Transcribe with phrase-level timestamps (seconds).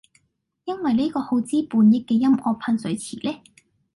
[0.63, 3.39] 因為呢個耗資半億嘅音樂噴水池呢